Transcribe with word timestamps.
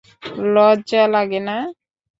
লর্জ্জা 0.53 1.03
লাগে 1.13 1.39
না? 1.47 1.57